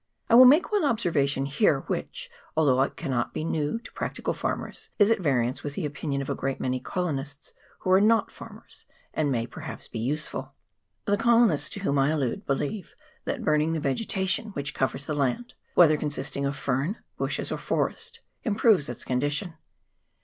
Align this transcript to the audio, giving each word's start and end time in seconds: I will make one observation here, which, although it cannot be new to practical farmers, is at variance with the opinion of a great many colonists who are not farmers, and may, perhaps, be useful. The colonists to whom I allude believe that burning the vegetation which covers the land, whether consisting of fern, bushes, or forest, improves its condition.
I 0.31 0.33
will 0.33 0.45
make 0.45 0.71
one 0.71 0.83
observation 0.83 1.45
here, 1.45 1.81
which, 1.81 2.31
although 2.57 2.81
it 2.81 2.95
cannot 2.97 3.35
be 3.35 3.43
new 3.43 3.77
to 3.77 3.91
practical 3.93 4.33
farmers, 4.33 4.89
is 4.97 5.11
at 5.11 5.19
variance 5.19 5.61
with 5.61 5.75
the 5.75 5.85
opinion 5.85 6.23
of 6.23 6.29
a 6.31 6.33
great 6.33 6.59
many 6.59 6.79
colonists 6.79 7.53
who 7.81 7.91
are 7.91 8.01
not 8.01 8.31
farmers, 8.31 8.87
and 9.13 9.31
may, 9.31 9.45
perhaps, 9.45 9.87
be 9.87 9.99
useful. 9.99 10.55
The 11.05 11.17
colonists 11.17 11.69
to 11.69 11.81
whom 11.81 11.99
I 11.99 12.07
allude 12.09 12.47
believe 12.47 12.95
that 13.25 13.45
burning 13.45 13.73
the 13.73 13.79
vegetation 13.79 14.47
which 14.53 14.73
covers 14.73 15.05
the 15.05 15.13
land, 15.13 15.53
whether 15.75 15.97
consisting 15.97 16.47
of 16.47 16.55
fern, 16.55 16.97
bushes, 17.19 17.51
or 17.51 17.59
forest, 17.59 18.21
improves 18.43 18.89
its 18.89 19.03
condition. 19.03 19.53